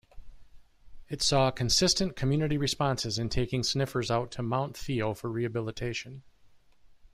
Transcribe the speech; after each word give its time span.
It 1.09 1.21
saw 1.21 1.51
consistent 1.51 2.15
community 2.15 2.57
responses 2.57 3.19
in 3.19 3.29
taking 3.29 3.61
sniffers 3.61 4.09
out 4.09 4.31
to 4.31 4.41
Mount 4.41 4.75
Theo 4.75 5.13
for 5.13 5.29
rehabilitation. 5.29 6.23